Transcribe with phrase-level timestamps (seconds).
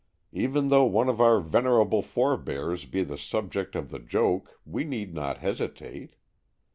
[0.31, 5.13] Even though one of our venerable forebears be the subject of the joke we need
[5.13, 6.15] not hesitate.